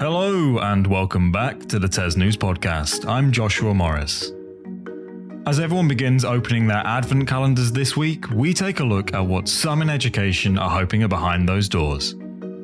[0.00, 3.06] Hello, and welcome back to the TES News Podcast.
[3.06, 4.32] I'm Joshua Morris.
[5.46, 9.46] As everyone begins opening their advent calendars this week, we take a look at what
[9.46, 12.12] some in education are hoping are behind those doors.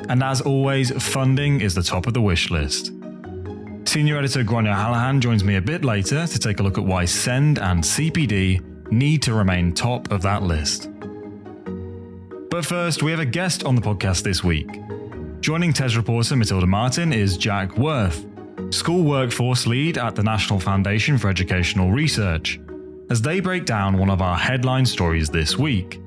[0.09, 2.87] And as always, funding is the top of the wish list.
[3.85, 7.05] Senior editor Gráinne Hallahan joins me a bit later to take a look at why
[7.05, 10.89] SEND and CPD need to remain top of that list.
[12.49, 14.71] But first, we have a guest on the podcast this week.
[15.47, 18.27] Joining TES reporter Matilda Martin is Jack Worth,
[18.71, 22.59] school workforce lead at the National Foundation for Educational Research,
[23.11, 26.01] as they break down one of our headline stories this week.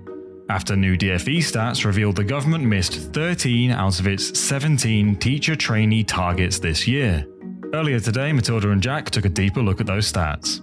[0.49, 6.03] After new DFE stats revealed the government missed 13 out of its 17 teacher trainee
[6.03, 7.25] targets this year.
[7.73, 10.59] Earlier today, Matilda and Jack took a deeper look at those stats.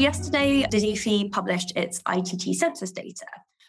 [0.00, 3.26] Yesterday, DFE published its ITT census data,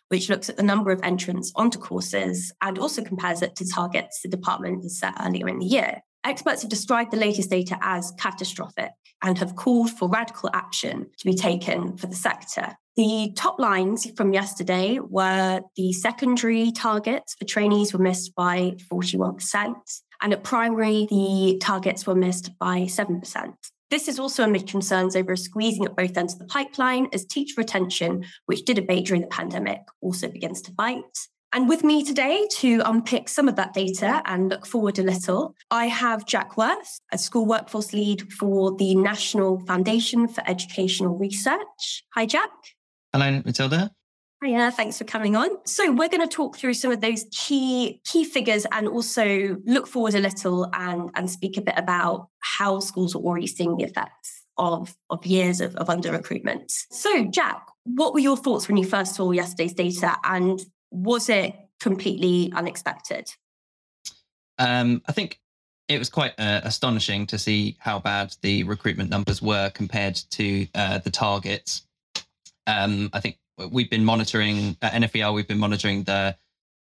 [0.10, 4.22] which looks at the number of entrants onto courses and also compares it to targets
[4.22, 6.02] the department has set earlier in the year.
[6.24, 8.92] Experts have described the latest data as catastrophic
[9.24, 12.76] and have called for radical action to be taken for the sector.
[12.96, 19.76] The top lines from yesterday were the secondary targets for trainees were missed by 41%,
[20.22, 23.54] and at primary, the targets were missed by 7%.
[23.96, 27.54] This is also amid concerns over squeezing at both ends of the pipeline as teacher
[27.56, 31.18] retention, which did abate during the pandemic, also begins to bite.
[31.54, 35.56] And with me today to unpick some of that data and look forward a little,
[35.72, 42.04] I have Jack Worth, a school workforce lead for the National Foundation for Educational Research.
[42.16, 42.52] Hi, Jack.
[43.14, 43.92] Hello, Matilda.
[44.46, 45.50] Hiya, thanks for coming on.
[45.66, 49.88] So we're going to talk through some of those key key figures and also look
[49.88, 53.86] forward a little and, and speak a bit about how schools are already seeing the
[53.86, 56.72] effects of, of years of, of under recruitment.
[56.92, 61.56] So, Jack, what were your thoughts when you first saw yesterday's data and was it
[61.80, 63.28] completely unexpected?
[64.60, 65.40] Um, I think
[65.88, 70.68] it was quite uh, astonishing to see how bad the recruitment numbers were compared to
[70.76, 71.82] uh, the targets.
[72.68, 73.38] Um, I think
[73.72, 76.36] we've been monitoring at NFER, we've been monitoring the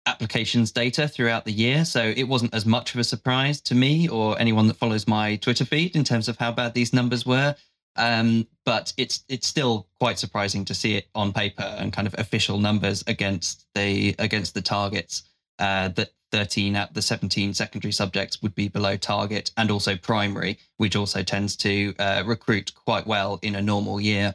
[0.06, 1.84] applications data throughout the year.
[1.84, 5.36] So it wasn't as much of a surprise to me or anyone that follows my
[5.36, 7.54] Twitter feed in terms of how bad these numbers were.
[7.96, 12.14] Um, but it's it's still quite surprising to see it on paper and kind of
[12.18, 15.22] official numbers against the against the targets
[15.60, 20.58] uh, that 13 out the 17 secondary subjects would be below target, and also primary,
[20.78, 24.34] which also tends to uh, recruit quite well in a normal year.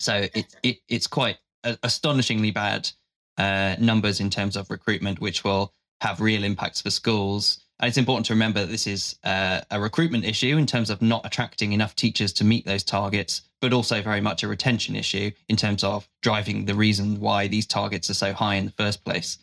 [0.00, 2.90] So it, it it's quite astonishingly bad
[3.38, 7.64] uh, numbers in terms of recruitment, which will have real impacts for schools.
[7.78, 11.00] And it's important to remember that this is uh, a recruitment issue in terms of
[11.00, 15.30] not attracting enough teachers to meet those targets, but also very much a retention issue
[15.48, 19.04] in terms of driving the reason why these targets are so high in the first
[19.04, 19.38] place.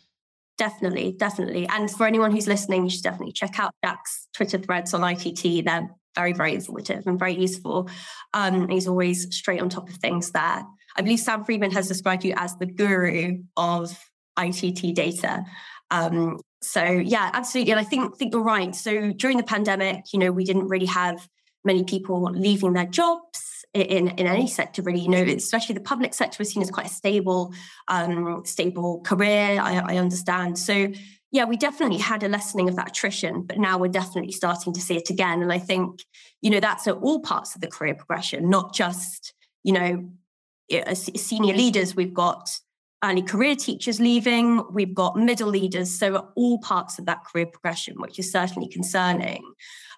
[0.56, 1.68] Definitely, definitely.
[1.68, 5.64] And for anyone who's listening, you should definitely check out Jack's Twitter threads on ITT.
[5.64, 7.88] They're very, very informative and very useful.
[8.34, 10.64] Um, he's always straight on top of things there.
[10.98, 13.96] I believe Sam Freedman has described you as the guru of
[14.38, 15.44] ITT data.
[15.90, 17.72] Um, so yeah, absolutely.
[17.72, 18.74] And I think think you're right.
[18.74, 21.28] So during the pandemic, you know, we didn't really have
[21.64, 26.14] many people leaving their jobs in, in any sector really you know especially the public
[26.14, 27.52] sector was seen as quite a stable
[27.88, 30.88] um, stable career I, I understand so
[31.30, 34.80] yeah we definitely had a lessening of that attrition but now we're definitely starting to
[34.80, 36.00] see it again and i think
[36.40, 40.10] you know that's at all parts of the career progression not just you know
[40.94, 42.50] senior leaders we've got
[43.04, 45.90] early career teachers leaving, we've got middle leaders.
[45.90, 49.42] So, all parts of that career progression, which is certainly concerning.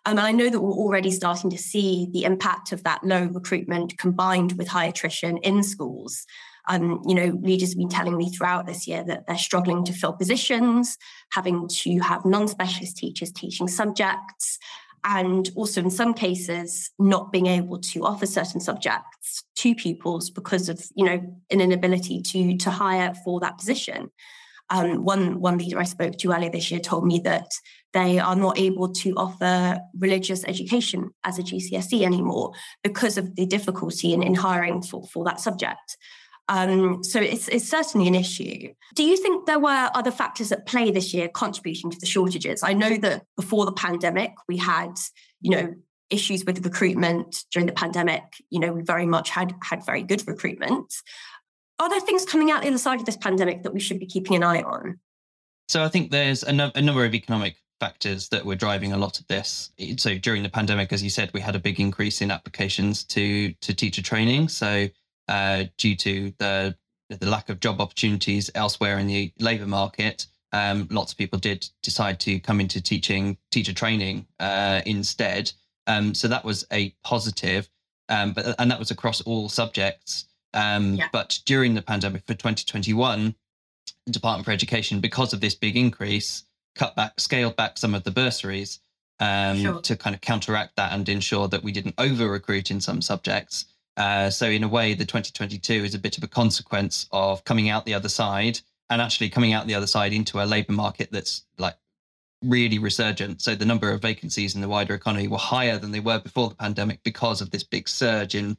[0.07, 3.27] Um, and I know that we're already starting to see the impact of that low
[3.27, 6.27] recruitment combined with high attrition in schools.
[6.69, 9.93] Um, you know, leaders have been telling me throughout this year that they're struggling to
[9.93, 10.97] fill positions,
[11.33, 14.59] having to have non specialist teachers teaching subjects,
[15.05, 20.69] and also in some cases not being able to offer certain subjects to pupils because
[20.69, 24.11] of you know an inability to to hire for that position
[24.71, 27.51] um, one one leader I spoke to earlier this year told me that
[27.93, 32.53] they are not able to offer religious education as a GCSE anymore
[32.85, 35.97] because of the difficulty in, in hiring for, for that subject.
[36.49, 38.73] Um, so it's, it's certainly an issue.
[38.95, 42.63] Do you think there were other factors at play this year contributing to the shortages?
[42.63, 44.93] I know that before the pandemic, we had,
[45.41, 45.75] you know,
[46.11, 48.23] issues with recruitment during the pandemic.
[48.51, 50.95] You know, we very much had had very good recruitment.
[51.79, 54.07] Are there things coming out the other side of this pandemic that we should be
[54.07, 55.01] keeping an eye on?
[55.69, 58.99] So I think there's a, no, a number of economic factors that were driving a
[58.99, 59.71] lot of this.
[59.97, 63.53] So during the pandemic, as you said, we had a big increase in applications to
[63.55, 64.49] to teacher training.
[64.49, 64.89] So
[65.29, 66.77] uh, due to the
[67.09, 71.69] the lack of job opportunities elsewhere in the labour market, um, lots of people did
[71.83, 75.53] decide to come into teaching, teacher training uh, instead.
[75.91, 77.69] Um, so that was a positive,
[78.09, 80.27] um, but and that was across all subjects.
[80.55, 81.09] Um, yeah.
[81.13, 83.35] But during the pandemic for 2021,
[84.07, 86.45] the Department for Education, because of this big increase,
[86.75, 88.81] cut back, scaled back some of the bursaries
[89.19, 89.81] um, sure.
[89.83, 93.67] to kind of counteract that and ensure that we didn't over recruit in some subjects.
[93.97, 97.69] Uh, so in a way, the 2022 is a bit of a consequence of coming
[97.69, 101.11] out the other side and actually coming out the other side into a labour market
[101.11, 101.75] that's like
[102.43, 103.43] really resurgent.
[103.43, 106.49] So the number of vacancies in the wider economy were higher than they were before
[106.49, 108.57] the pandemic because of this big surge in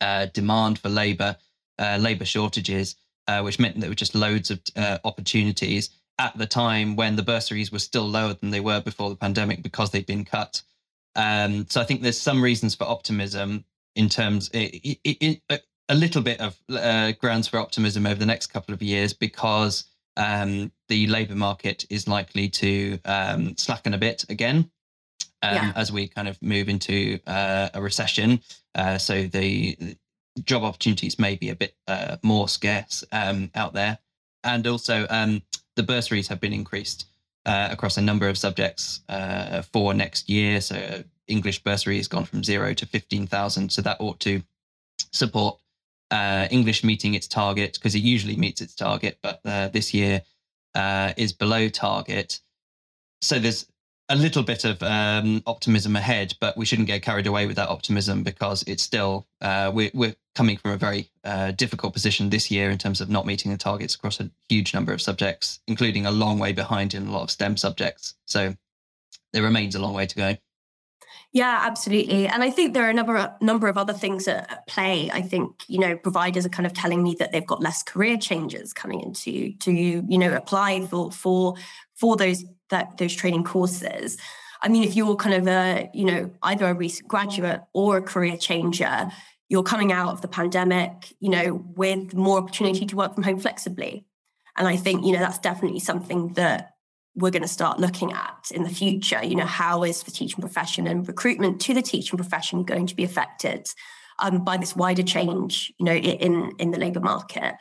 [0.00, 1.36] uh, demand for labour,
[1.78, 2.96] uh, labour shortages,
[3.28, 7.22] uh, which meant there were just loads of uh, opportunities at the time when the
[7.22, 10.62] bursaries were still lower than they were before the pandemic because they'd been cut.
[11.16, 13.64] Um, so I think there's some reasons for optimism
[13.96, 18.26] in terms it, it, it, a little bit of uh, grounds for optimism over the
[18.26, 19.84] next couple of years because
[20.16, 24.70] um, the labour market is likely to um, slacken a bit again
[25.42, 25.72] um, yeah.
[25.76, 28.40] as we kind of move into uh, a recession.
[28.74, 29.96] Uh, so the
[30.44, 33.98] job opportunities may be a bit uh, more scarce um, out there,
[34.42, 35.42] and also um,
[35.76, 37.06] the bursaries have been increased
[37.46, 40.60] uh, across a number of subjects uh, for next year.
[40.60, 43.70] So English bursary has gone from zero to 15,000.
[43.70, 44.42] So that ought to
[45.12, 45.58] support
[46.10, 50.22] uh, English meeting its target because it usually meets its target, but uh, this year
[50.74, 52.40] uh, is below target.
[53.20, 53.66] So there's
[54.10, 57.68] a little bit of um, optimism ahead, but we shouldn't get carried away with that
[57.68, 62.50] optimism because it's still uh, we're, we're coming from a very uh, difficult position this
[62.50, 66.04] year in terms of not meeting the targets across a huge number of subjects, including
[66.04, 68.14] a long way behind in a lot of STEM subjects.
[68.26, 68.54] So
[69.32, 70.36] there remains a long way to go.
[71.34, 72.28] Yeah, absolutely.
[72.28, 75.10] And I think there are a number, number of other things at play.
[75.12, 78.16] I think, you know, providers are kind of telling me that they've got less career
[78.16, 81.56] changes coming into to, you know, apply for for
[81.96, 84.16] for those that those training courses.
[84.62, 88.02] I mean, if you're kind of a, you know, either a recent graduate or a
[88.02, 89.08] career changer,
[89.48, 93.40] you're coming out of the pandemic, you know, with more opportunity to work from home
[93.40, 94.06] flexibly.
[94.56, 96.73] And I think, you know, that's definitely something that
[97.16, 99.22] we're going to start looking at in the future.
[99.24, 102.96] You know, how is the teaching profession and recruitment to the teaching profession going to
[102.96, 103.68] be affected
[104.18, 107.54] um, by this wider change, you know, in in the labour market?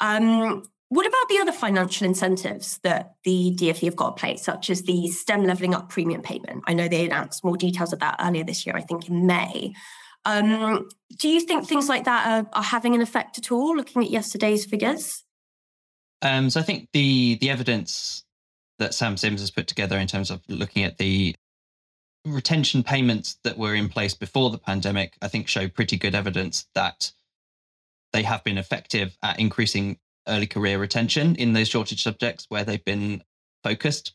[0.00, 4.70] Um, what about the other financial incentives that the DfE have got in place, such
[4.70, 6.62] as the STEM levelling up premium payment?
[6.66, 9.72] I know they announced more details of that earlier this year, I think in May.
[10.24, 10.88] Um,
[11.18, 14.10] do you think things like that are, are, having an effect at all, looking at
[14.10, 15.24] yesterday's figures?
[16.22, 18.24] Um, so I think the the evidence
[18.78, 21.34] that Sam Sims has put together in terms of looking at the
[22.24, 26.66] retention payments that were in place before the pandemic, I think show pretty good evidence
[26.74, 27.12] that
[28.12, 32.84] they have been effective at increasing early career retention in those shortage subjects where they've
[32.84, 33.22] been
[33.62, 34.14] focused.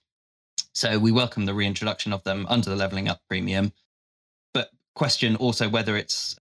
[0.73, 3.73] So we welcome the reintroduction of them under the leveling up premium
[4.53, 6.37] But question also whether it's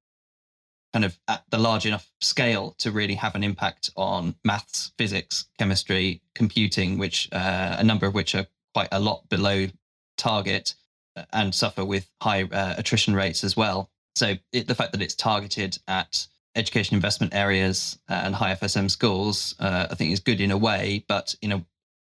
[0.98, 5.44] kind of at the large enough scale to really have an impact on maths, physics,
[5.56, 9.68] chemistry, computing, which uh, a number of which are quite a lot below
[10.16, 10.74] target
[11.14, 13.90] uh, and suffer with high uh, attrition rates as well.
[14.16, 18.90] So it, the fact that it's targeted at education investment areas uh, and high FSM
[18.90, 21.64] schools, uh, I think is good in a way, but in a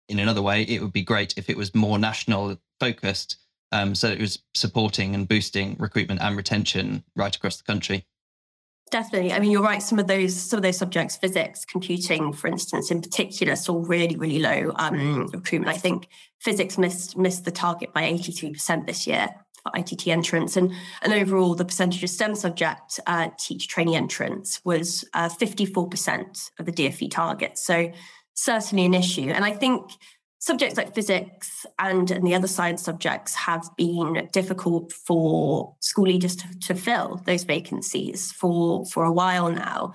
[0.10, 3.38] in another way, it would be great if it was more national focused
[3.74, 8.06] um, so it was supporting and boosting recruitment and retention right across the country.
[8.94, 9.34] Definitely.
[9.34, 9.82] I mean, you're right.
[9.82, 14.16] Some of those, some of those subjects, physics, computing, for instance, in particular, saw really,
[14.16, 15.34] really low um, mm.
[15.34, 15.76] recruitment.
[15.76, 16.10] I think
[16.40, 19.30] physics missed missed the target by 83% this year
[19.64, 20.72] for ITT entrance, and
[21.02, 26.68] and overall, the percentage of STEM subject uh, teacher training entrance was uh, 54% of
[26.68, 27.58] the DfE target.
[27.58, 27.92] So
[28.36, 29.30] certainly an issue.
[29.30, 29.90] And I think
[30.44, 36.36] subjects like physics and, and the other science subjects have been difficult for school leaders
[36.36, 39.94] to, to fill those vacancies for, for a while now.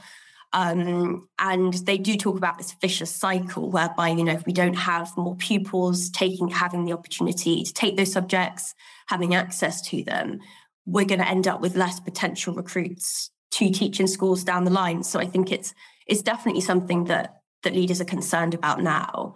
[0.54, 4.72] Um, and they do talk about this vicious cycle whereby, you know, if we don't
[4.72, 8.74] have more pupils taking, having the opportunity to take those subjects,
[9.08, 10.40] having access to them,
[10.86, 14.70] we're going to end up with less potential recruits to teach in schools down the
[14.70, 15.02] line.
[15.02, 15.74] So I think it's
[16.06, 19.34] it's definitely something that that leaders are concerned about now.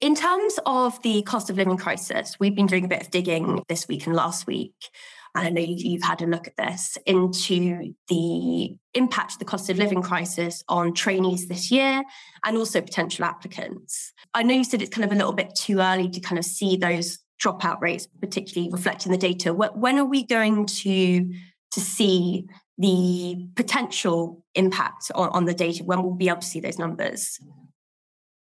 [0.00, 3.62] In terms of the cost of living crisis, we've been doing a bit of digging
[3.68, 4.74] this week and last week.
[5.34, 9.70] And I know you've had a look at this into the impact of the cost
[9.70, 12.02] of living crisis on trainees this year
[12.44, 14.12] and also potential applicants.
[14.34, 16.44] I know you said it's kind of a little bit too early to kind of
[16.44, 19.54] see those dropout rates, particularly reflecting the data.
[19.54, 21.32] When are we going to
[21.72, 22.46] to see
[22.78, 25.84] the potential impact on, on the data?
[25.84, 27.38] When we'll be able to see those numbers?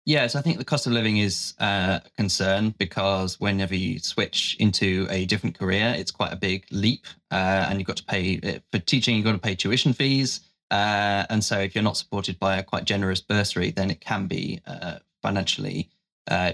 [0.06, 4.54] Yes, I think the cost of living is uh, a concern because whenever you switch
[4.60, 8.38] into a different career, it's quite a big leap, uh, and you've got to pay
[8.42, 9.16] uh, for teaching.
[9.16, 12.62] You've got to pay tuition fees, uh, and so if you're not supported by a
[12.62, 15.88] quite generous bursary, then it can be uh, financially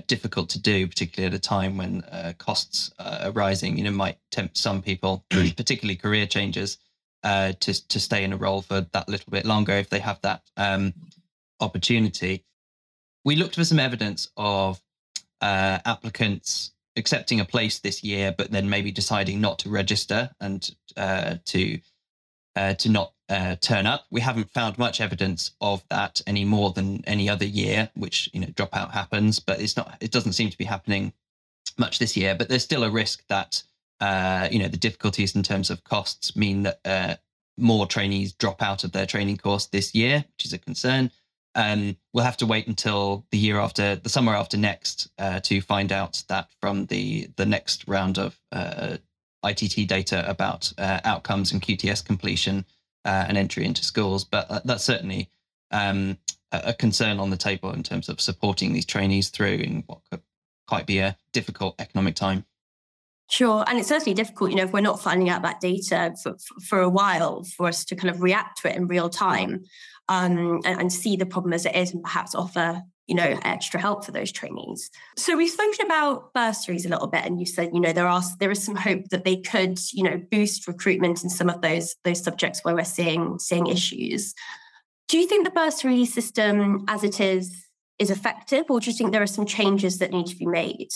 [0.07, 2.05] difficult to do, particularly at a time when
[2.39, 3.77] costs are rising.
[3.77, 6.79] You know, might tempt some people, particularly career changers,
[7.25, 7.55] to
[7.89, 10.95] to stay in a role for that little bit longer if they have that um,
[11.59, 12.45] opportunity
[13.25, 14.81] we looked for some evidence of
[15.41, 20.75] uh, applicants accepting a place this year, but then maybe deciding not to register and
[20.97, 21.79] uh, to
[22.57, 24.07] uh, to not uh, turn up.
[24.11, 28.41] We haven't found much evidence of that any more than any other year, which you
[28.41, 29.97] know dropout happens, but it's not.
[30.01, 31.13] It doesn't seem to be happening
[31.79, 32.35] much this year.
[32.35, 33.63] But there's still a risk that
[34.01, 37.15] uh, you know the difficulties in terms of costs mean that uh,
[37.57, 41.11] more trainees drop out of their training course this year, which is a concern.
[41.55, 45.61] Um, we'll have to wait until the year after, the summer after next, uh, to
[45.61, 48.99] find out that from the the next round of uh,
[49.45, 52.65] ITT data about uh, outcomes and QTS completion
[53.05, 54.25] uh, and entry into schools.
[54.25, 55.29] But uh, that's certainly
[55.71, 56.19] um,
[56.53, 60.23] a concern on the table in terms of supporting these trainees through in what could
[60.67, 62.45] quite be a difficult economic time.
[63.29, 63.65] Sure.
[63.69, 66.37] And it's certainly difficult, you know, if we're not finding out that data for,
[66.69, 69.65] for a while for us to kind of react to it in real time
[70.11, 73.81] um, and, and, see the problem as it is and perhaps offer you know extra
[73.81, 74.91] help for those trainees.
[75.17, 78.21] So we've spoken about bursaries a little bit and you said you know there are
[78.41, 81.95] there is some hope that they could you know boost recruitment in some of those
[82.05, 84.35] those subjects where we're seeing seeing issues.
[85.09, 87.67] Do you think the bursary system as it is
[88.01, 90.89] is effective or do you think there are some changes that need to be made?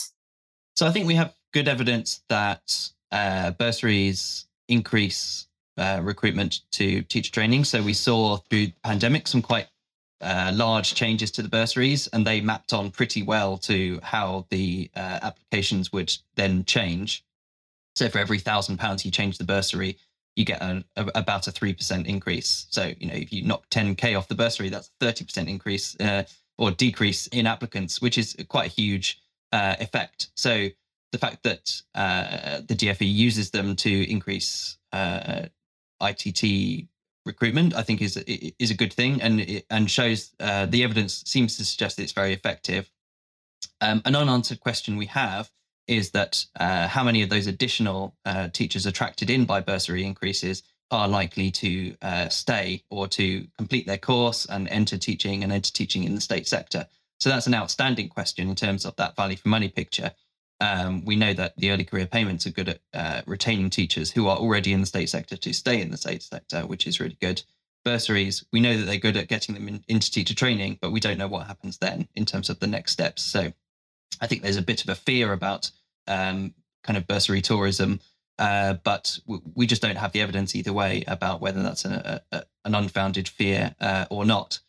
[0.75, 7.31] So i think we have good evidence that uh, bursaries increase uh, recruitment to teacher
[7.31, 7.65] training.
[7.65, 9.67] So we saw through the pandemic some quite
[10.21, 14.89] uh, large changes to the bursaries, and they mapped on pretty well to how the
[14.95, 17.23] uh, applications would then change.
[17.95, 19.97] So for every thousand pounds you change the bursary,
[20.35, 22.67] you get a, a, about a three percent increase.
[22.69, 25.49] So you know if you knock ten k off the bursary, that's a thirty percent
[25.49, 26.23] increase uh,
[26.57, 29.19] or decrease in applicants, which is quite a huge
[29.51, 30.29] uh, effect.
[30.35, 30.69] So
[31.11, 34.77] the fact that uh, the DFE uses them to increase
[36.01, 36.87] ITT
[37.25, 41.57] recruitment, I think is is a good thing, and and shows uh, the evidence seems
[41.57, 42.89] to suggest that it's very effective.
[43.81, 45.49] Um, an unanswered question we have
[45.87, 50.63] is that uh, how many of those additional uh, teachers attracted in by bursary increases
[50.91, 55.71] are likely to uh, stay or to complete their course and enter teaching and enter
[55.71, 56.87] teaching in the state sector.
[57.19, 60.11] So that's an outstanding question in terms of that value for money picture.
[60.61, 64.27] Um, we know that the early career payments are good at uh, retaining teachers who
[64.27, 67.17] are already in the state sector to stay in the state sector, which is really
[67.21, 67.43] good.
[67.83, 70.99] Bursaries, we know that they're good at getting them in, into teacher training, but we
[70.99, 73.21] don't know what happens then in terms of the next steps.
[73.21, 73.51] So
[74.21, 75.69] I think there's a bit of a fear about
[76.07, 77.99] um, kind of bursary tourism,
[78.39, 82.23] uh, but w- we just don't have the evidence either way about whether that's a,
[82.31, 84.59] a, an unfounded fear uh, or not.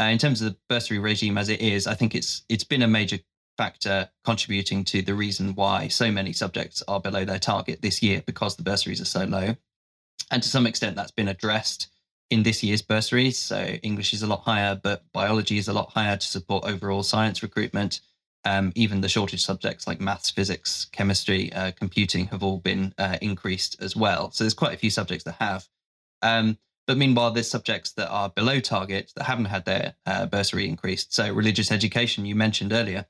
[0.00, 2.82] Uh, in terms of the bursary regime as it is, I think it's it's been
[2.82, 3.18] a major
[3.56, 8.22] factor contributing to the reason why so many subjects are below their target this year
[8.26, 9.54] because the bursaries are so low.
[10.30, 11.88] And to some extent, that's been addressed
[12.30, 13.38] in this year's bursaries.
[13.38, 17.02] So English is a lot higher, but biology is a lot higher to support overall
[17.02, 18.00] science recruitment.
[18.46, 23.16] Um, even the shortage subjects like maths, physics, chemistry, uh, computing have all been uh,
[23.22, 24.30] increased as well.
[24.32, 25.66] So there's quite a few subjects that have.
[26.20, 30.68] Um, but meanwhile, there's subjects that are below target that haven't had their uh, bursary
[30.68, 31.14] increased.
[31.14, 33.06] So religious education, you mentioned earlier,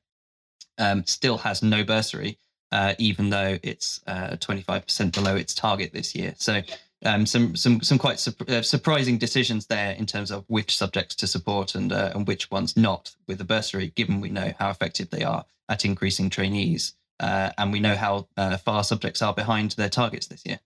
[0.78, 2.38] um, still has no bursary,
[2.72, 6.34] uh, even though it's uh, 25% below its target this year.
[6.36, 6.60] So
[7.04, 11.14] um, some some some quite su- uh, surprising decisions there in terms of which subjects
[11.16, 14.70] to support and uh, and which ones not with the bursary, given we know how
[14.70, 19.34] effective they are at increasing trainees, uh, and we know how uh, far subjects are
[19.34, 20.60] behind their targets this year.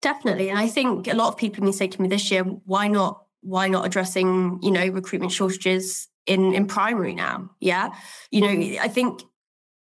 [0.00, 2.86] Definitely, and I think a lot of people may saying to me this year, why
[2.88, 3.24] not?
[3.40, 7.90] Why not addressing you know recruitment shortages in in primary now yeah
[8.30, 9.22] you know i think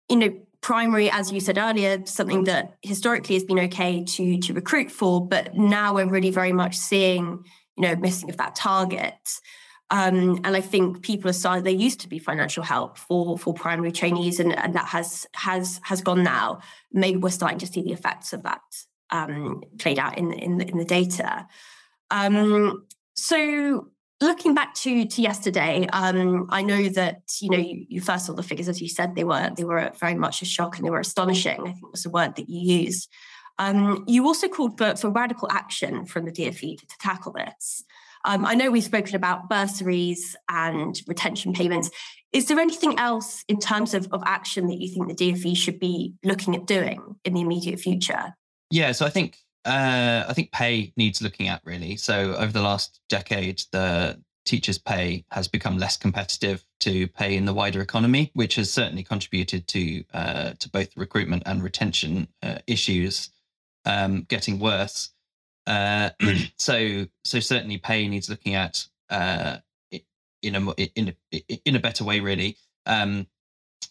[0.09, 4.53] you know primary as you said earlier something that historically has been okay to to
[4.53, 7.45] recruit for but now we're really very much seeing
[7.77, 9.15] you know missing of that target
[9.93, 11.65] um, and I think people are starting.
[11.65, 15.81] There used to be financial help for for primary trainees, and, and that has has
[15.83, 16.61] has gone now.
[16.93, 18.61] Maybe we're starting to see the effects of that
[19.11, 21.49] um, played out in in the, in the data.
[22.11, 23.89] Um, so
[24.21, 28.35] looking back to to yesterday, um, I know that you know you, you, first saw
[28.35, 30.91] the figures as you said they were they were very much a shock and they
[30.91, 31.61] were astonishing.
[31.61, 33.09] I think was the word that you used.
[33.59, 37.85] Um, you also called for, for radical action from the DFE to, to tackle this.
[38.25, 41.91] Um, I know we've spoken about bursaries and retention payments.
[42.33, 45.81] Is there anything else in terms of, of action that you think the DFE should
[45.81, 48.35] be looking at doing in the immediate future?
[48.71, 51.97] Yeah, so I think uh, I think pay needs looking at really.
[51.97, 57.45] So over the last decade, the teachers' pay has become less competitive to pay in
[57.45, 62.59] the wider economy, which has certainly contributed to uh, to both recruitment and retention uh,
[62.67, 63.31] issues
[63.85, 65.11] um, getting worse.
[65.67, 66.11] Uh,
[66.59, 69.59] so so certainly pay needs looking at uh,
[70.43, 72.21] in a in a in a better way.
[72.21, 73.27] Really, um,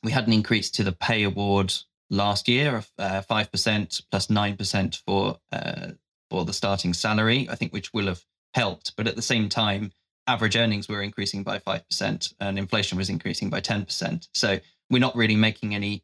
[0.04, 1.74] we had an increase to the pay award
[2.10, 5.90] last year of uh, five percent plus nine percent for uh,
[6.30, 7.48] for the starting salary.
[7.50, 8.24] I think which will have
[8.54, 9.92] helped, but at the same time,
[10.28, 14.28] average earnings were increasing by five percent and inflation was increasing by ten percent.
[14.34, 16.04] So we're not really making any.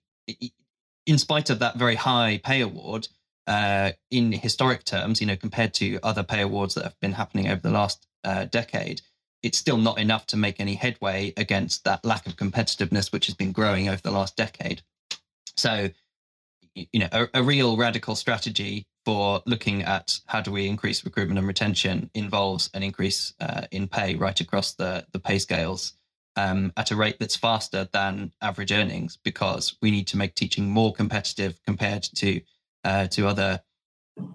[1.05, 3.07] In spite of that very high pay award,
[3.47, 7.47] uh, in historic terms, you know, compared to other pay awards that have been happening
[7.47, 9.01] over the last uh, decade,
[9.43, 13.35] it's still not enough to make any headway against that lack of competitiveness which has
[13.35, 14.81] been growing over the last decade.
[15.57, 15.89] So,
[16.73, 21.37] you know, a, a real radical strategy for looking at how do we increase recruitment
[21.37, 25.93] and retention involves an increase uh, in pay right across the the pay scales
[26.35, 30.69] um, at a rate that's faster than average earnings because we need to make teaching
[30.69, 32.41] more competitive compared to
[32.83, 33.61] uh, to other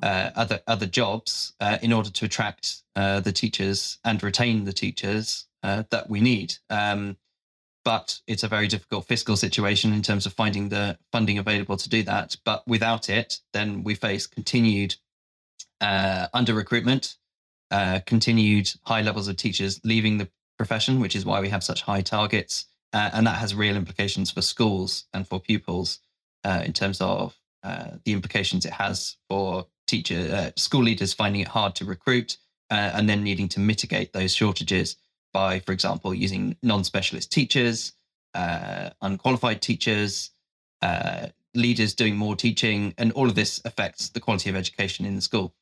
[0.03, 4.73] uh, other other jobs uh, in order to attract uh, the teachers and retain the
[4.73, 6.55] teachers uh, that we need.
[6.69, 7.17] Um,
[7.85, 11.89] but it's a very difficult fiscal situation in terms of finding the funding available to
[11.89, 12.37] do that.
[12.45, 14.97] But without it, then we face continued
[15.81, 17.17] uh, under recruitment,
[17.71, 21.83] uh, continued high levels of teachers leaving the profession, which is why we have such
[21.83, 26.01] high targets, and that has real implications for schools and for pupils
[26.45, 31.49] in terms of uh, the implications it has for teacher uh, school leaders finding it
[31.49, 32.39] hard to recruit
[32.71, 34.97] uh, and then needing to mitigate those shortages
[35.33, 37.93] by, for example, using non-specialist teachers,
[38.35, 40.31] uh, unqualified teachers,
[40.83, 45.17] uh, leaders doing more teaching, and all of this affects the quality of education in
[45.17, 45.55] the school.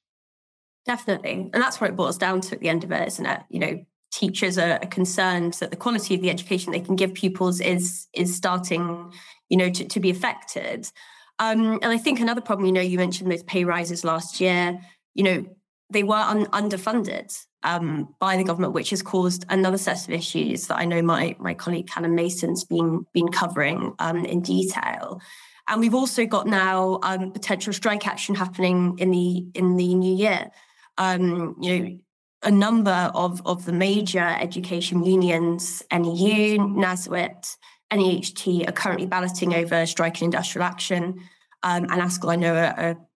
[0.85, 3.41] Definitely, and that's what it boils down to at the end of it, isn't it?
[3.51, 7.61] You know, teachers are concerned that the quality of the education they can give pupils
[7.61, 9.13] is is starting,
[9.49, 10.91] you know, to, to be affected.
[11.39, 14.81] Um, and I think another problem, you know, you mentioned those pay rises last year,
[15.15, 15.45] you know,
[15.91, 20.67] they were un- underfunded um, by the government, which has caused another set of issues
[20.69, 25.21] that I know my, my colleague Callum Mason's been, been covering um, in detail.
[25.69, 30.15] And we've also got now um, potential strike action happening in the in the new
[30.15, 30.51] year.
[30.97, 31.99] Um, you know,
[32.43, 37.57] a number of, of the major education unions, NEU, NASUWT,
[37.93, 41.21] NAHT are currently balloting over strike and industrial action.
[41.63, 43.08] Um, and ASCL, I know, are, are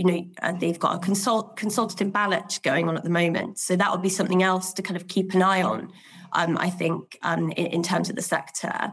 [0.00, 3.58] you know, uh, they've got a consult, consultative ballot going on at the moment.
[3.58, 5.92] So that would be something else to kind of keep an eye on,
[6.32, 8.92] um, I think, um, in, in, terms of the sector.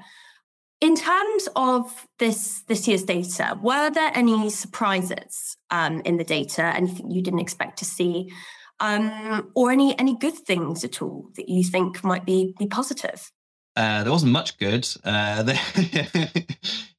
[0.81, 6.63] In terms of this this year's data, were there any surprises um, in the data?
[6.75, 8.29] Anything you didn't expect to see,
[8.81, 13.31] um, or any any good things at all that you think might be be positive?
[13.77, 14.85] Uh, there wasn't much good.
[15.05, 15.55] Uh,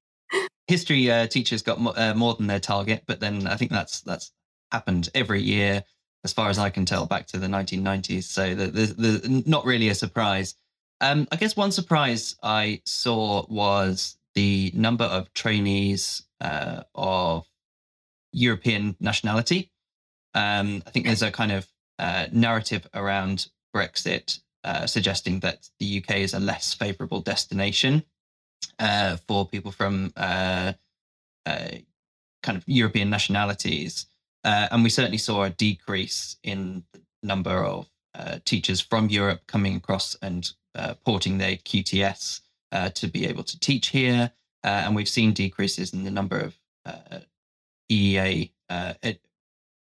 [0.68, 4.02] history uh, teachers got mo- uh, more than their target, but then I think that's
[4.02, 4.32] that's
[4.70, 5.82] happened every year,
[6.24, 8.24] as far as I can tell, back to the 1990s.
[8.24, 10.54] So there's the, the, not really a surprise.
[11.00, 17.46] Um, I guess one surprise I saw was the number of trainees uh, of
[18.32, 19.72] European nationality.
[20.34, 21.66] Um, I think there's a kind of
[21.98, 28.04] uh, narrative around Brexit uh, suggesting that the UK is a less favourable destination
[28.78, 30.72] uh, for people from uh,
[31.46, 31.68] uh
[32.42, 34.06] kind of European nationalities.
[34.44, 37.88] Uh, and we certainly saw a decrease in the number of
[38.44, 40.52] teachers from Europe coming across and
[41.04, 42.40] porting their QTS
[42.94, 44.30] to be able to teach here.
[44.62, 46.56] and we've seen decreases in the number of
[47.90, 48.50] EEA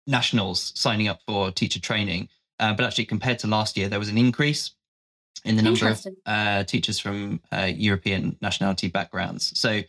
[0.08, 2.30] nationals signing up for teacher training.
[2.60, 4.72] Uh, but actually, compared to last year, there was an increase
[5.46, 9.58] in the number of uh, teachers from uh, European nationality backgrounds.
[9.60, 9.82] So,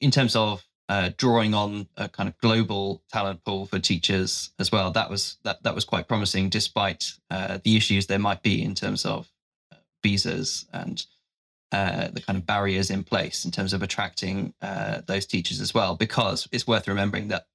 [0.00, 4.72] in terms of uh, drawing on a kind of global talent pool for teachers as
[4.72, 8.62] well, that was that that was quite promising, despite uh, the issues there might be
[8.62, 9.28] in terms of
[9.72, 11.06] uh, visas and
[11.70, 14.52] the kind of barriers in place in terms of attracting
[15.06, 15.94] those teachers as well.
[15.94, 17.46] Because it's worth remembering that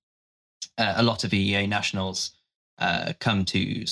[0.78, 2.32] a lot of EEA nationals
[3.20, 3.86] come to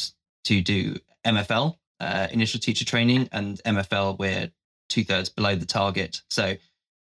[0.45, 4.51] to do MFL, uh, initial teacher training, and MFL, we're
[4.89, 6.21] two thirds below the target.
[6.29, 6.55] So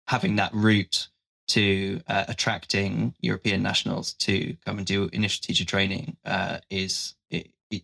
[0.07, 1.09] having that route
[1.49, 7.15] to uh, attracting European nationals to come and do initial teacher training uh, is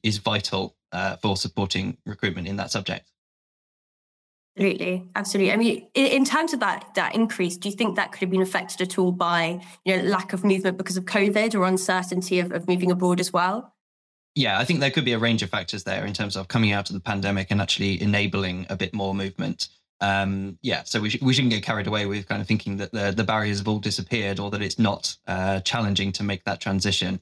[0.03, 3.11] is vital uh, for supporting recruitment in that subject.
[4.57, 5.53] Absolutely, absolutely.
[5.53, 8.31] I mean, in, in, terms of that that increase, do you think that could have
[8.31, 12.41] been affected at all by you know lack of movement because of COVID or uncertainty
[12.41, 13.73] of, of moving abroad as well?
[14.39, 16.71] Yeah, I think there could be a range of factors there in terms of coming
[16.71, 19.67] out of the pandemic and actually enabling a bit more movement.
[20.01, 22.93] Um, yeah, so we, sh- we shouldn't get carried away with kind of thinking that
[22.93, 26.61] the, the barriers have all disappeared or that it's not uh, challenging to make that
[26.61, 27.19] transition.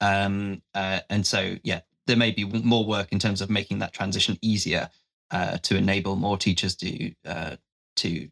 [0.00, 3.92] Um, uh, and so, yeah, there may be more work in terms of making that
[3.92, 4.88] transition easier
[5.32, 7.56] uh, to enable more teachers to uh,
[7.96, 8.28] to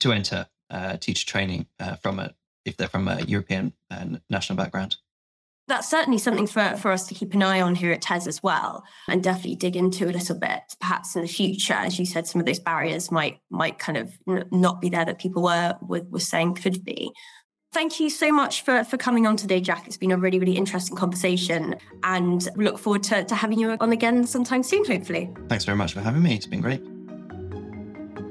[0.00, 2.32] to enter uh, teacher training uh, from a
[2.64, 4.96] if they're from a European and national background.
[5.66, 8.42] That's certainly something for, for us to keep an eye on here at TES as
[8.42, 10.60] well, and definitely dig into a little bit.
[10.80, 14.12] Perhaps in the future, as you said, some of those barriers might might kind of
[14.26, 17.12] not be there that people were were, were saying could be.
[17.72, 19.88] Thank you so much for, for coming on today, Jack.
[19.88, 21.74] It's been a really, really interesting conversation
[22.04, 25.28] and look forward to, to having you on again sometime soon, hopefully.
[25.48, 26.36] Thanks very much for having me.
[26.36, 26.80] It's been great.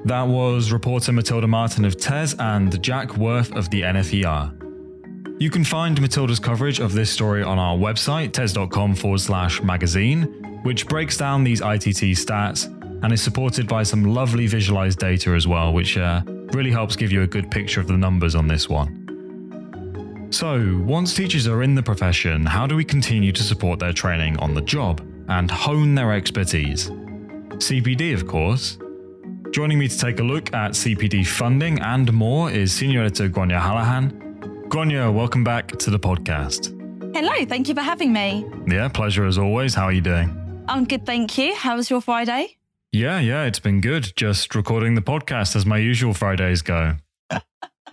[0.05, 4.62] That was reporter Matilda Martin of TES and Jack Worth of the NFER.
[5.43, 10.23] You can find Matilda's coverage of this story on our website, tes.com forward slash magazine,
[10.63, 12.67] which breaks down these ITT stats
[13.03, 16.21] and is supported by some lovely visualized data as well, which uh,
[16.53, 20.29] really helps give you a good picture of the numbers on this one.
[20.32, 24.38] So, once teachers are in the profession, how do we continue to support their training
[24.38, 26.89] on the job and hone their expertise?
[26.89, 28.77] CPD, of course.
[29.51, 33.60] Joining me to take a look at CPD funding and more is Senior Editor Gráinne
[33.60, 34.22] Hallahan.
[34.73, 36.73] Gráinne, welcome back to the podcast.
[37.15, 38.43] Hello, thank you for having me.
[38.67, 39.75] Yeah, pleasure as always.
[39.75, 40.65] How are you doing?
[40.67, 41.53] I'm good, thank you.
[41.53, 42.57] How was your Friday?
[42.91, 44.13] Yeah, yeah, it's been good.
[44.15, 46.95] Just recording the podcast as my usual Fridays go.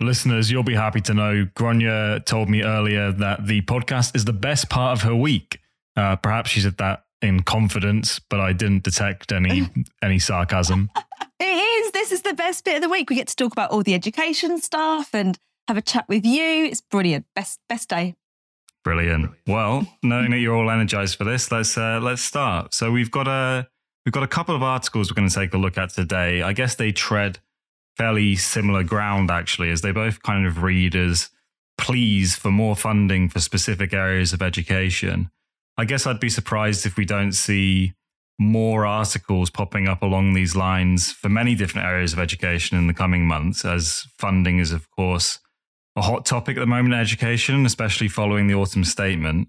[0.01, 4.33] Listeners, you'll be happy to know Gráinne told me earlier that the podcast is the
[4.33, 5.59] best part of her week.
[5.95, 9.69] Uh, perhaps she said that in confidence, but I didn't detect any
[10.01, 10.89] any sarcasm.
[11.39, 11.91] It is.
[11.91, 13.11] This is the best bit of the week.
[13.11, 16.65] We get to talk about all the education stuff and have a chat with you.
[16.65, 17.25] It's brilliant.
[17.35, 18.15] Best best day.
[18.83, 19.31] Brilliant.
[19.45, 22.73] Well, knowing that you're all energized for this, let's uh, let's start.
[22.73, 23.67] So we've got a
[24.05, 26.41] we've got a couple of articles we're going to take a look at today.
[26.41, 27.39] I guess they tread
[27.97, 31.29] fairly similar ground, actually, as they both kind of read as
[31.77, 35.29] pleas for more funding for specific areas of education.
[35.77, 37.93] I guess I'd be surprised if we don't see
[38.39, 42.93] more articles popping up along these lines for many different areas of education in the
[42.93, 45.39] coming months, as funding is, of course,
[45.95, 49.47] a hot topic at the moment in education, especially following the autumn statement.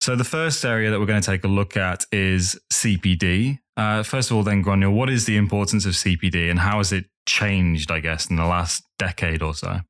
[0.00, 3.58] So, the first area that we're going to take a look at is CPD.
[3.76, 6.92] Uh, first of all, then, Gráinne, what is the importance of CPD and how has
[6.92, 9.80] it changed, I guess, in the last decade or so?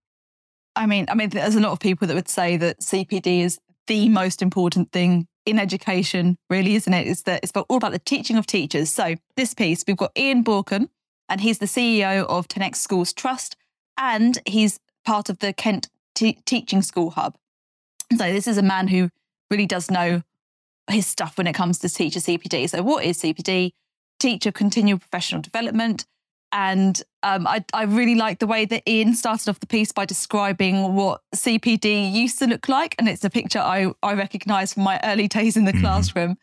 [0.74, 3.58] I mean, I mean, there's a lot of people that would say that CPD is
[3.86, 7.06] the most important thing in education, really, isn't it?
[7.06, 8.90] It's that it's all about the teaching of teachers.
[8.90, 10.88] So this piece, we've got Ian Bauckham,
[11.28, 13.56] and he's the CEO of Tenax Schools Trust,
[13.96, 17.36] and he's part of the Kent T- Teaching School Hub.
[18.10, 19.10] So this is a man who
[19.50, 20.22] really does know
[20.90, 22.68] his stuff when it comes to teacher CPD.
[22.68, 23.72] So what is CPD?
[24.18, 26.04] Teacher Continual Professional Development.
[26.52, 30.04] And um, I, I really like the way that Ian started off the piece by
[30.04, 32.94] describing what CPD used to look like.
[32.98, 35.80] And it's a picture I, I recognize from my early days in the mm.
[35.80, 36.38] classroom,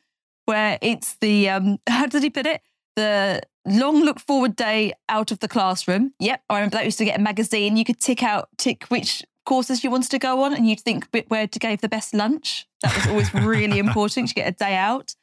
[0.45, 2.61] where it's the, um, how did he put it?
[2.95, 6.13] The long look forward day out of the classroom.
[6.19, 7.77] Yep, I remember that used to get a magazine.
[7.77, 11.07] You could tick out, tick which courses you wanted to go on, and you'd think
[11.27, 12.67] where to give the best lunch.
[12.81, 15.15] That was always really important to get a day out.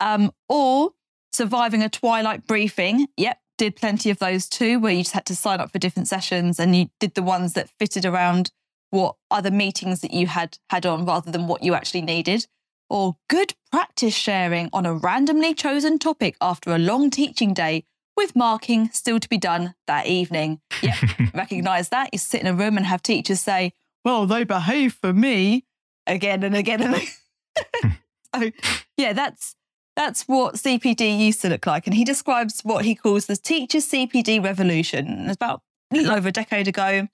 [0.00, 0.90] Um, or
[1.32, 3.06] surviving a twilight briefing.
[3.16, 6.08] Yep, did plenty of those too, where you just had to sign up for different
[6.08, 8.50] sessions and you did the ones that fitted around
[8.90, 12.46] what other meetings that you had had on rather than what you actually needed.
[12.92, 17.84] Or good practice sharing on a randomly chosen topic after a long teaching day
[18.18, 20.60] with marking still to be done that evening.
[20.82, 20.96] Yep,
[21.34, 22.10] recognize that.
[22.12, 23.72] You sit in a room and have teachers say,
[24.04, 25.64] Well, they behave for me
[26.06, 27.98] again and again and again.
[28.34, 28.50] so,
[28.98, 29.56] yeah, that's
[29.96, 31.86] that's what CPD used to look like.
[31.86, 35.30] And he describes what he calls the teacher CPD revolution.
[35.30, 35.62] About
[35.94, 37.08] over a decade ago,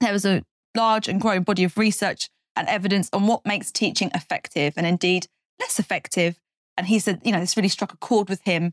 [0.00, 0.42] there was a
[0.74, 5.26] large and growing body of research and evidence on what makes teaching effective and indeed
[5.60, 6.38] less effective.
[6.76, 8.72] And he said, you know, this really struck a chord with him.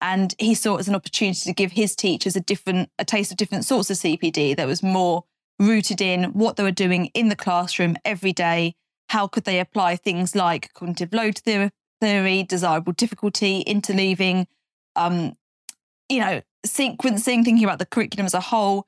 [0.00, 3.30] And he saw it as an opportunity to give his teachers a different, a taste
[3.32, 5.24] of different sorts of CPD that was more
[5.58, 8.76] rooted in what they were doing in the classroom every day.
[9.08, 11.40] How could they apply things like cognitive load
[12.00, 14.46] theory, desirable difficulty, interleaving,
[14.94, 15.36] um,
[16.08, 18.86] you know, sequencing, thinking about the curriculum as a whole,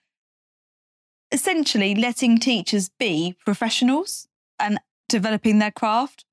[1.32, 4.28] essentially letting teachers be professionals
[4.60, 6.24] and developing their craft.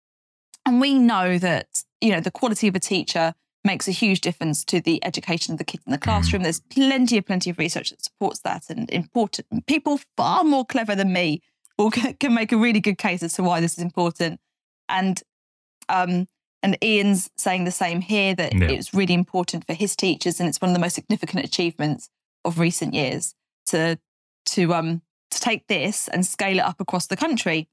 [0.66, 4.64] And we know that, you know, the quality of a teacher makes a huge difference
[4.66, 6.44] to the education of the kids in the classroom.
[6.44, 10.96] There's plenty of plenty of research that supports that, and important people far more clever
[10.96, 11.42] than me
[11.78, 14.40] will can make a really good case as to why this is important.
[14.90, 15.22] And
[15.90, 16.28] um,
[16.64, 18.70] and Ian's saying the same here that Yeah.
[18.70, 22.10] it's really important for his teachers, and it's one of the most significant achievements
[22.46, 23.36] of recent years
[23.68, 24.00] to
[24.48, 27.68] to um to take this and scale it up across the country.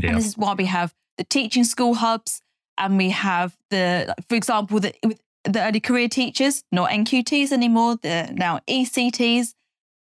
[0.00, 0.10] Yeah.
[0.10, 2.40] And this is why we have the teaching school hubs,
[2.78, 4.94] and we have the, like, for example, the
[5.44, 7.96] the early career teachers, not NQTs anymore.
[8.00, 9.54] They're now ECTs,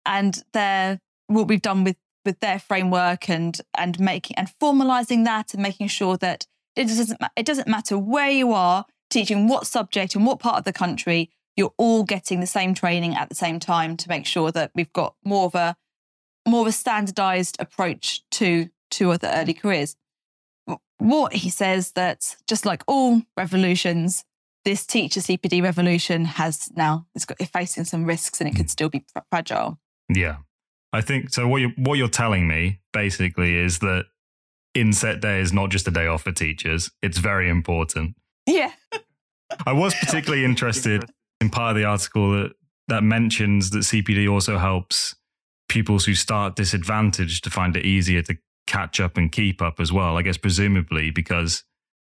[0.05, 5.55] and they're what we've done with with their framework and and making and formalizing that
[5.55, 6.47] and making sure that
[6.77, 10.65] it doesn't it doesn't matter where you are teaching what subject and what part of
[10.65, 14.53] the country you're all getting the same training at the same time to make sure
[14.53, 15.77] that we've got more of a
[16.47, 19.97] more of a standardized approach to to other early careers
[20.99, 24.25] what he says that just like all revolutions
[24.65, 28.67] this teacher cpd revolution has now it's got it's facing some risks and it could
[28.67, 28.71] mm.
[28.71, 30.39] still be fragile Yeah.
[30.93, 34.07] I think so what you what you're telling me basically is that
[34.75, 36.91] inset day is not just a day off for teachers.
[37.03, 38.17] It's very important.
[38.47, 38.73] yeah
[39.67, 41.05] I was particularly interested
[41.41, 42.53] in part of the article that
[42.89, 45.15] that mentions that CPD also helps
[45.69, 48.37] pupils who start disadvantaged to find it easier to
[48.69, 50.17] catch up and keep up as well.
[50.17, 51.65] I guess presumably because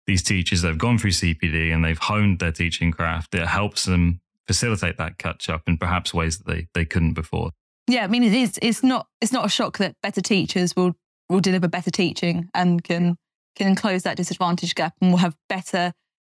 [0.07, 3.85] these teachers that have gone through CPD and they've honed their teaching craft, it helps
[3.85, 7.51] them facilitate that catch up in perhaps ways that they, they couldn't before.
[7.89, 10.95] Yeah, I mean it is it's not it's not a shock that better teachers will
[11.29, 13.17] will deliver better teaching and can
[13.57, 15.93] can close that disadvantage gap and will have better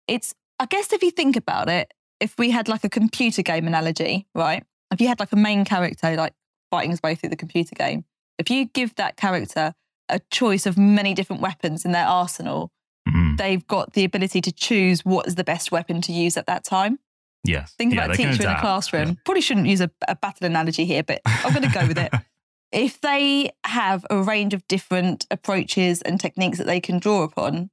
[0.08, 3.66] it's I guess if you think about it, if we had like a computer game
[3.66, 4.62] analogy, right?
[4.92, 6.34] If you had like a main character like
[6.70, 8.04] fighting his way through the computer game,
[8.38, 9.74] if you give that character
[10.12, 12.70] a choice of many different weapons in their arsenal,
[13.08, 13.36] Mhm.
[13.36, 16.62] they've got the ability to choose what is the best weapon to use at that
[16.64, 16.98] time.
[17.44, 17.72] Yes.
[17.76, 19.18] Think Yeah, about a teacher in a classroom.
[19.24, 22.12] Probably shouldn't use a, a battle analogy here, but I'm going to go with it.
[22.70, 27.68] If they have a range of different approaches and techniques that they can draw upon,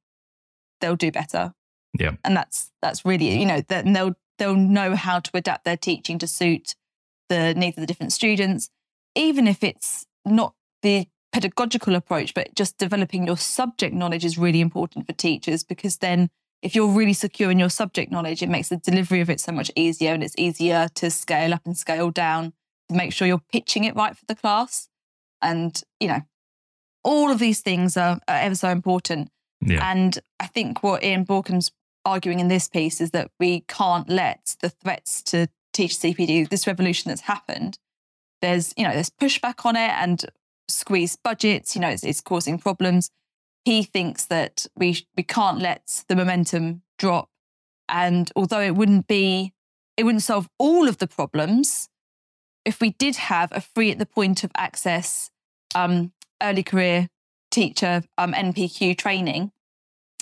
[0.82, 1.54] they'll do better.
[1.98, 2.12] Yeah.
[2.26, 6.20] and that's that's really you know that they'll they'll know how to adapt their teaching
[6.20, 6.76] to suit
[7.30, 8.70] the needs of the different students,
[9.16, 14.62] even if it's not the pedagogical approach, but just developing your subject knowledge is really
[14.62, 16.30] important for teachers because then
[16.62, 19.52] if you're really secure in your subject knowledge, it makes the delivery of it so
[19.52, 22.54] much easier and it's easier to scale up and scale down
[22.90, 24.90] to make sure you're pitching it right for the class.
[25.42, 26.22] And, you know,
[27.04, 29.30] all of these things are, are ever so important.
[29.62, 29.90] Yeah.
[29.90, 31.72] And I think what Ian Bauckham's
[32.04, 36.68] arguing in this piece is that we can't let the threats to teach CPD, this
[36.68, 37.78] revolution that's happened,
[38.42, 40.26] there's, you know, there's pushback on it and
[40.70, 43.10] squeezed budgets, you know, it's, it's causing problems.
[43.66, 47.30] He thinks that we we can't let the momentum drop.
[47.88, 49.54] And although it wouldn't be,
[49.98, 51.90] it wouldn't solve all of the problems,
[52.66, 55.32] if we did have a free at the point of access
[55.76, 57.10] um, early career
[57.52, 59.52] teacher um, NPQ training,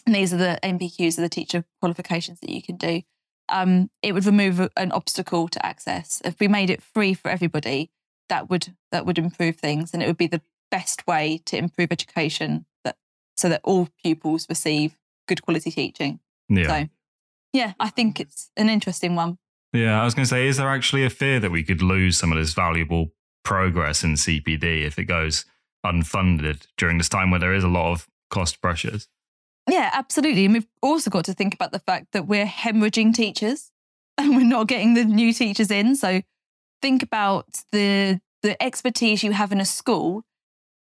[0.05, 3.01] and these are the NPQs are the teacher qualifications that you can do.
[3.49, 6.21] Um, it would remove an obstacle to access.
[6.23, 7.91] If we made it free for everybody,
[8.29, 11.91] that would that would improve things, and it would be the best way to improve
[11.91, 12.97] education that
[13.35, 16.19] so that all pupils receive good quality teaching.
[16.49, 16.67] Yeah.
[16.67, 16.89] So,
[17.53, 19.37] yeah, I think it's an interesting one.
[19.73, 22.17] Yeah, I was going to say, is there actually a fear that we could lose
[22.17, 23.11] some of this valuable
[23.43, 25.45] progress in CPD if it goes
[25.85, 29.07] unfunded during this time where there is a lot of cost pressures?
[29.69, 30.45] Yeah, absolutely.
[30.45, 33.71] And we've also got to think about the fact that we're hemorrhaging teachers
[34.17, 35.95] and we're not getting the new teachers in.
[35.95, 36.21] So
[36.81, 40.23] think about the the expertise you have in a school.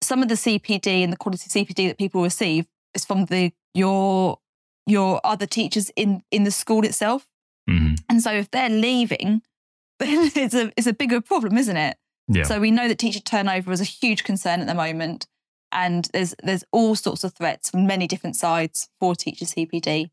[0.01, 4.39] Some of the CPD and the quality CPD that people receive is from the your
[4.85, 7.27] your other teachers in in the school itself.
[7.67, 9.41] hmm And so if they're leaving,
[9.99, 11.97] then it's a it's a bigger problem, isn't it?
[12.27, 12.43] Yeah.
[12.43, 15.27] So we know that teacher turnover is a huge concern at the moment,
[15.71, 20.09] and there's there's all sorts of threats from many different sides for teacher CPD.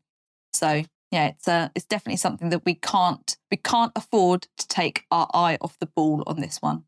[0.53, 5.03] So yeah, it's uh, it's definitely something that we can't we can't afford to take
[5.11, 6.85] our eye off the ball on this one.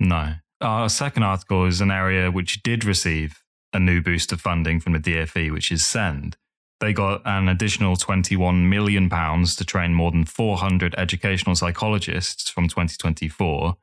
[0.00, 0.34] No.
[0.60, 4.94] Our second article is an area which did receive a new boost of funding from
[4.94, 6.36] the DFE, which is SEND.
[6.80, 13.76] They got an additional £21 million to train more than 400 educational psychologists from 2024.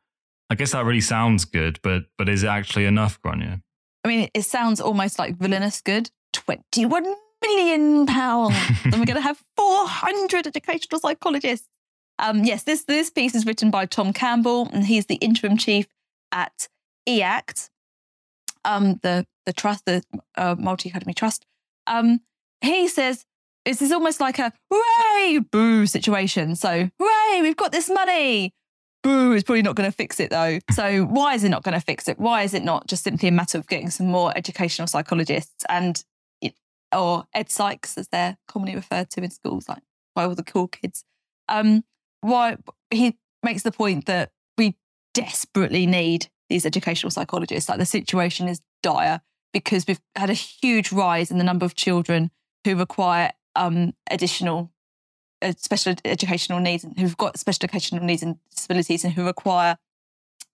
[0.50, 3.62] I guess that really sounds good, but but is it actually enough, Gráinne?
[4.04, 6.12] I mean, it sounds almost like villainous good.
[6.32, 11.68] Twenty one million pounds, and we're going to have four hundred educational psychologists.
[12.20, 15.88] Um, yes, this this piece is written by Tom Campbell, and he's the interim chief
[16.32, 16.68] at
[17.08, 17.70] EACT,
[18.66, 20.04] um, the the trust, the
[20.38, 21.46] uh, Multi Academy Trust.
[21.88, 22.22] Um,
[22.62, 23.26] he says
[23.66, 26.56] this is almost like a hooray, boo situation.
[26.56, 28.54] So, hooray, we've got this money.
[29.04, 30.60] Boo is probably not going to fix it though.
[30.72, 32.20] So, why is it not going to fix it?
[32.20, 36.04] Why is it not just simply a matter of getting some more educational psychologists and
[36.96, 39.82] or ed psychs as they're commonly referred to in schools, like
[40.16, 41.04] by all the cool kids?
[41.50, 41.84] Um,
[42.24, 42.58] why
[42.92, 44.76] he makes the point that we
[45.14, 47.70] desperately need these educational psychologists.
[47.70, 49.22] Like the situation is dire
[49.54, 52.32] because we've had a huge rise in the number of children
[52.66, 54.72] who require um, additional
[55.42, 59.78] uh, special educational needs and who've got special educational needs and disabilities and who require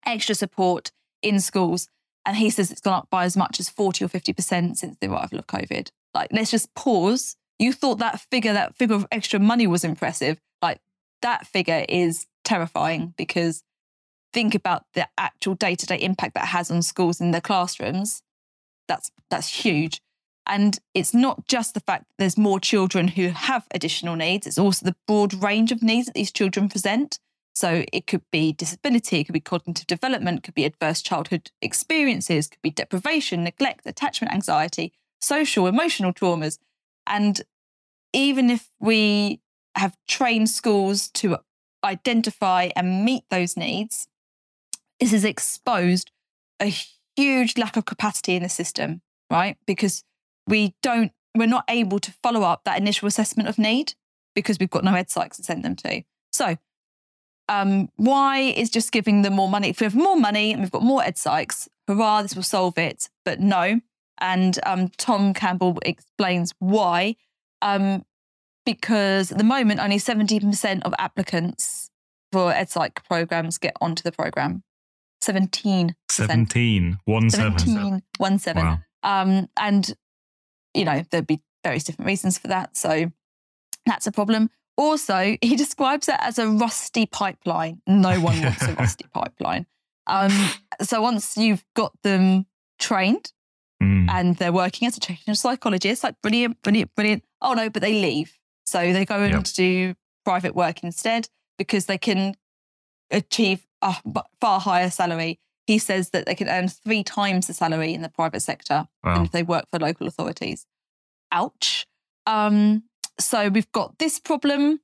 [0.06, 1.88] extra support in schools.
[2.26, 5.08] And he says it's gone up by as much as 40 or 50% since the
[5.08, 5.90] arrival of COVID.
[6.14, 7.36] Like, let's just pause.
[7.60, 10.40] You thought that figure, that figure of extra money was impressive.
[10.62, 10.80] Like,
[11.22, 13.64] that figure is terrifying because
[14.34, 18.22] think about the actual day-to-day impact that has on schools in their classrooms.
[18.88, 20.02] That's that's huge.
[20.46, 24.58] And it's not just the fact that there's more children who have additional needs it's
[24.58, 27.20] also the broad range of needs that these children present.
[27.54, 31.52] So it could be disability it could be cognitive development it could be adverse childhood
[31.62, 36.58] experiences could be deprivation neglect attachment anxiety social emotional traumas.
[37.06, 37.42] And
[38.14, 39.42] even if we
[39.76, 41.38] have trained schools to
[41.84, 44.08] identify and meet those needs
[45.00, 46.12] this has exposed
[46.60, 46.74] a
[47.16, 49.02] huge lack of capacity in the system,
[49.32, 49.58] right?
[49.66, 50.04] Because
[50.48, 53.94] we don't, we're not able to follow up that initial assessment of need
[54.36, 56.04] because we've got no ed psychs to send them to.
[56.32, 56.58] So,
[57.48, 59.70] um, why is just giving them more money?
[59.70, 62.78] If we have more money and we've got more ed psychs, hurrah, this will solve
[62.78, 63.10] it.
[63.26, 63.82] But no.
[64.20, 67.16] And um, Tom Campbell explains why.
[67.62, 68.06] Um,
[68.66, 71.90] because at the moment, only 17% of applicants
[72.32, 74.64] for ed psych programs get onto the program.
[75.22, 78.04] 17 17 1 17 7.
[78.18, 78.80] 1 7 wow.
[79.04, 79.94] um and
[80.74, 83.12] you know there'd be various different reasons for that so
[83.86, 84.50] that's a problem.
[84.78, 87.82] Also he describes it as a rusty pipeline.
[87.88, 89.66] No one wants a rusty pipeline.
[90.08, 90.32] Um
[90.82, 92.46] so once you've got them
[92.78, 93.34] trained
[93.82, 94.10] mm.
[94.10, 97.24] and they're working as a training psychologist like brilliant brilliant brilliant.
[97.42, 98.39] Oh no but they leave
[98.70, 99.98] so they go into yep.
[100.24, 101.28] private work instead
[101.58, 102.36] because they can
[103.12, 103.96] achieve a
[104.40, 105.40] far higher salary.
[105.68, 109.24] He says that they can earn three times the salary in the private sector wow.
[109.24, 110.66] if they work for local authorities.
[111.32, 111.86] Ouch.
[112.26, 112.84] Um,
[113.20, 114.80] so we've got this problem.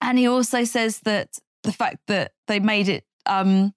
[0.00, 3.74] And he also says that the fact that they made it um,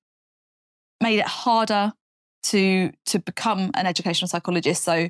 [1.02, 1.93] made it harder
[2.43, 4.84] to to become an educational psychologist.
[4.84, 5.10] So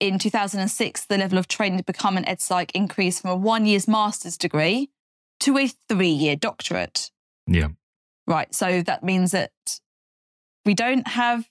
[0.00, 3.66] in 2006, the level of training to become an ed psych increased from a one
[3.66, 4.90] year's master's degree
[5.40, 7.10] to a three year doctorate.
[7.46, 7.68] Yeah.
[8.26, 8.52] Right.
[8.54, 9.52] So that means that
[10.64, 11.48] we don't have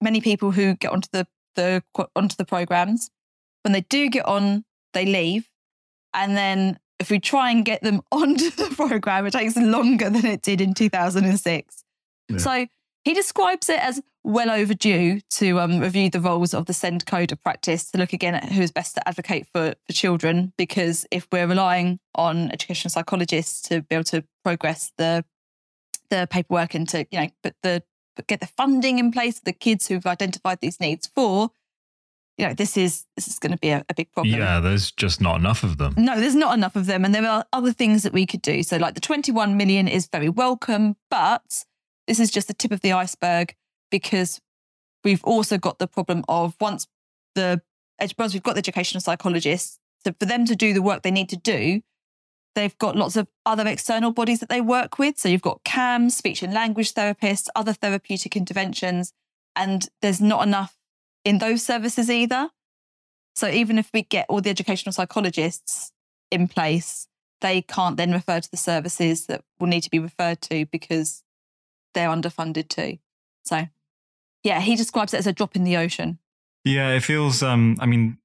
[0.00, 1.82] many people who get onto the, the
[2.16, 3.10] onto the programs.
[3.62, 5.48] When they do get on, they leave.
[6.14, 10.24] And then if we try and get them onto the program, it takes longer than
[10.24, 11.84] it did in 2006.
[12.28, 12.38] Yeah.
[12.38, 12.66] So
[13.04, 17.32] he describes it as well overdue to um, review the roles of the SEND code
[17.32, 20.52] of practice to look again at who is best to advocate for, for children.
[20.58, 25.24] Because if we're relying on educational psychologists to be able to progress the
[26.10, 27.82] the paperwork and to you know put the
[28.16, 31.50] put, get the funding in place for the kids who've identified these needs for
[32.36, 34.90] you know this is this is going to be a, a, big problem yeah there's
[34.90, 37.72] just not enough of them no there's not enough of them and there are other
[37.72, 41.64] things that we could do so like the 21 million is very welcome but
[42.10, 43.54] this is just the tip of the iceberg
[43.90, 44.40] because
[45.04, 46.86] we've also got the problem of once
[47.34, 47.62] the
[48.18, 51.28] once we've got the educational psychologists so for them to do the work they need
[51.28, 51.80] to do
[52.54, 55.18] They've got lots of other external bodies that they work with.
[55.18, 59.12] So you've got CAMHS, speech and language therapists, other therapeutic interventions,
[59.54, 60.76] and there's not enough
[61.24, 62.50] in those services either.
[63.36, 65.92] So even if we get all the educational psychologists
[66.30, 67.06] in place,
[67.40, 71.22] they can't then refer to the services that will need to be referred to because
[71.94, 72.98] they're underfunded too.
[73.44, 73.66] So
[74.42, 76.18] yeah, he describes it as a drop in the ocean.
[76.64, 78.18] Yeah, it feels um I mean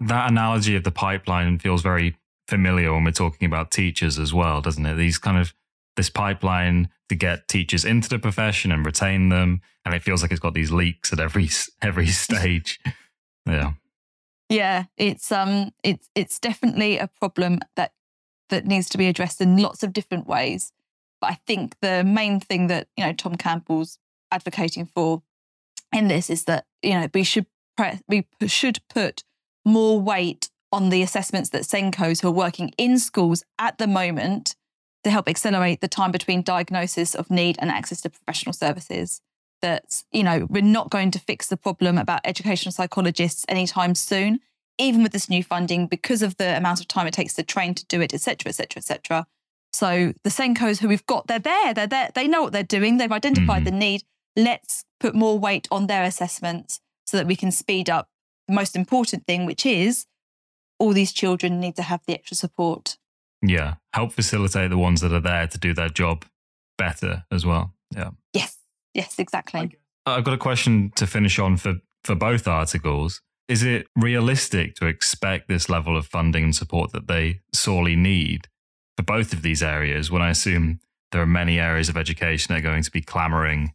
[0.00, 2.16] that analogy of the pipeline feels very
[2.48, 4.94] familiar when we're talking about teachers as well, doesn't it?
[4.94, 5.54] These kind of
[5.96, 10.30] this pipeline to get teachers into the profession and retain them, and it feels like
[10.30, 11.48] it's got these leaks at every
[11.82, 12.80] every stage.
[13.46, 13.72] yeah,
[14.48, 17.92] yeah, it's um, it's it's definitely a problem that
[18.48, 20.72] that needs to be addressed in lots of different ways.
[21.26, 23.98] But I think the main thing that you know Tom Campbell's
[24.30, 25.22] advocating for
[25.92, 27.46] in this is that you know we should
[27.76, 29.24] pre- we should put
[29.64, 34.54] more weight on the assessments that SENCOs who are working in schools at the moment
[35.02, 39.20] to help accelerate the time between diagnosis of need and access to professional services.
[39.62, 44.40] That, you know, we're not going to fix the problem about educational psychologists anytime soon.
[44.78, 47.74] even with this new funding, because of the amount of time it takes to train
[47.74, 49.26] to do it, etc., etc., etc.
[49.76, 52.96] So the SENCOs who we've got, they're there, they're there, they know what they're doing,
[52.96, 53.64] they've identified Mhm.
[53.66, 54.02] the need.
[54.34, 58.08] Let's put more weight on their assessments so that we can speed up
[58.48, 60.06] the most important thing, which is
[60.78, 62.96] all these children need to have the extra support.
[63.42, 63.74] Yeah.
[63.92, 66.24] Help facilitate the ones that are there to do their job
[66.78, 67.74] better as well.
[67.94, 68.12] Yeah.
[68.32, 68.56] Yes,
[68.94, 69.76] yes, exactly.
[70.06, 73.20] I've got a question to finish on for, for both articles.
[73.46, 78.48] Is it realistic to expect this level of funding and support that they sorely need
[78.96, 80.80] for both of these areas when I assume
[81.12, 83.72] there are many areas of education that are going to be clamoring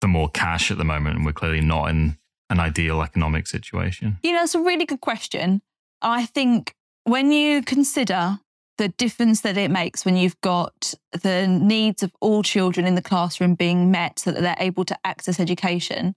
[0.00, 2.18] for more cash at the moment and we're clearly not in
[2.50, 4.18] an ideal economic situation?
[4.22, 5.60] You know, it's a really good question.
[6.02, 8.38] I think when you consider
[8.78, 13.02] the difference that it makes when you've got the needs of all children in the
[13.02, 16.14] classroom being met so that they're able to access education,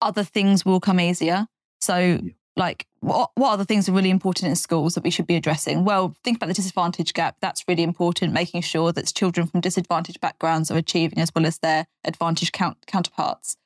[0.00, 1.46] other things will come easier.
[1.80, 2.20] So,
[2.56, 5.84] like, what, what other things are really important in schools that we should be addressing?
[5.84, 7.36] Well, think about the disadvantage gap.
[7.40, 11.58] That's really important, making sure that children from disadvantaged backgrounds are achieving as well as
[11.58, 13.56] their advantaged count- counterparts.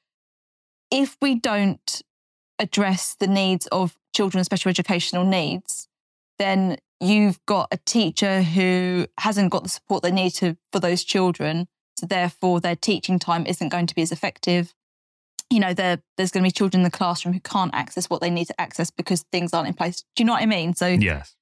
[0.91, 2.03] If we don't
[2.59, 5.87] address the needs of children with special educational needs,
[6.39, 11.05] then you've got a teacher who hasn't got the support they need to for those
[11.05, 11.68] children.
[11.99, 14.74] So therefore, their teaching time isn't going to be as effective.
[15.51, 18.20] You know, there, there's going to be children in the classroom who can't access what
[18.20, 20.05] they need to access because things aren't in place.
[20.16, 20.74] Do you know what I mean?
[20.74, 21.36] So Yes.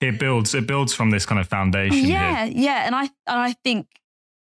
[0.00, 2.54] It builds it builds from this kind of foundation yeah, here.
[2.56, 3.10] yeah, and I and
[3.40, 3.88] I think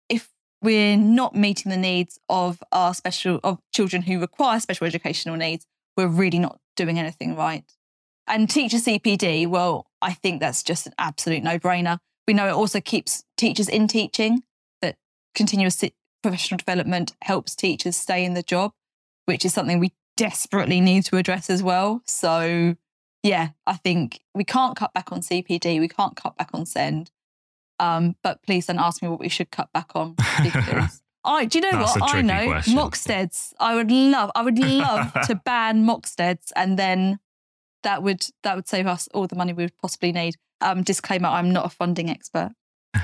[0.08, 0.28] if
[0.60, 5.64] we're not meeting the needs of our special of children who require special educational needs,
[5.96, 7.64] we're really not doing anything right.
[8.26, 11.98] And teacher CPD, well, I think that's just an absolute no-brainer.
[12.26, 14.42] We know it also keeps teachers in teaching.
[14.82, 14.96] That
[15.36, 15.76] continuous
[16.24, 18.72] professional development helps teachers stay in the job,
[19.26, 22.00] which is something we desperately need to address as well.
[22.06, 22.76] So
[23.22, 27.10] yeah, I think we can't cut back on CPD, we can't cut back on SEND.
[27.78, 31.58] Um, but please don't ask me what we should cut back on because I do
[31.58, 32.74] you know That's what I know question.
[32.74, 33.52] Mocksteads.
[33.60, 37.18] I would love, I would love to ban Mocksteads, and then
[37.82, 40.36] that would that would save us all the money we would possibly need.
[40.62, 42.52] Um, disclaimer: I'm not a funding expert.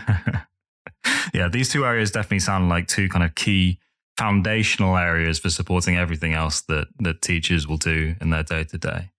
[1.32, 3.78] yeah, these two areas definitely sound like two kind of key
[4.16, 8.78] foundational areas for supporting everything else that that teachers will do in their day to
[8.78, 9.10] day.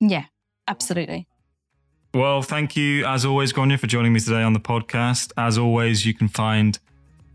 [0.00, 0.24] Yeah,
[0.68, 1.26] absolutely.
[2.14, 5.32] Well, thank you as always, Gráinne, for joining me today on the podcast.
[5.36, 6.78] As always, you can find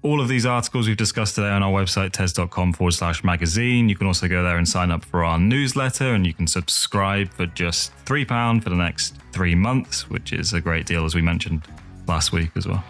[0.02, 3.90] all of these articles we've discussed today on our website, tes.com forward slash magazine.
[3.90, 7.30] You can also go there and sign up for our newsletter, and you can subscribe
[7.30, 11.22] for just £3 for the next three months, which is a great deal, as we
[11.22, 11.62] mentioned
[12.08, 12.84] last week as well.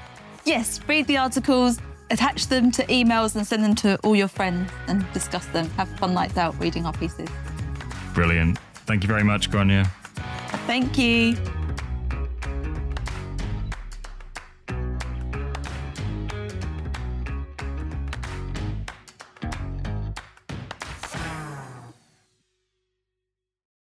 [0.52, 1.80] Yes, read the articles,
[2.10, 5.70] attach them to emails, and send them to all your friends and discuss them.
[5.78, 7.30] Have fun nights out reading our pieces.
[8.14, 8.60] Brilliant.
[8.86, 9.88] Thank you very much, Gráinne.
[10.68, 11.38] Thank you.